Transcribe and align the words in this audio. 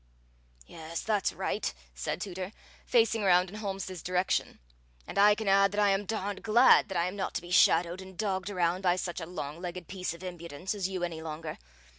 "Yes, 0.65 1.01
that's 1.01 1.31
right," 1.31 1.71
said 1.93 2.19
Tooter, 2.19 2.53
facing 2.87 3.23
around 3.23 3.49
in 3.51 3.57
Holmes's 3.57 4.01
direction; 4.01 4.57
"and 5.05 5.19
I 5.19 5.35
can 5.35 5.47
add 5.47 5.71
that 5.73 5.79
I 5.79 5.91
am 5.91 6.07
darned 6.07 6.41
glad 6.41 6.89
that 6.89 6.97
I 6.97 7.07
am 7.07 7.15
not 7.15 7.35
to 7.35 7.41
be 7.43 7.51
shadowed 7.51 8.01
and 8.01 8.17
dogged 8.17 8.49
around 8.49 8.81
by 8.81 8.95
such 8.95 9.21
a 9.21 9.27
long 9.27 9.61
legged 9.61 9.87
piece 9.87 10.15
of 10.15 10.23
impudence 10.23 10.73
as 10.73 10.89
you 10.89 11.03
any 11.03 11.21
longer. 11.21 11.59